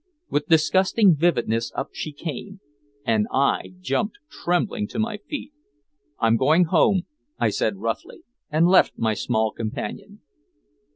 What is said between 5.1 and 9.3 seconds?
feet. "I'm going home," I said roughly, and left my